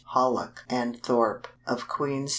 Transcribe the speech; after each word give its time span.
Hallock 0.15 0.65
& 0.67 0.93
Thorp, 1.03 1.47
of 1.67 1.87
Queens, 1.87 2.29
N. 2.29 2.29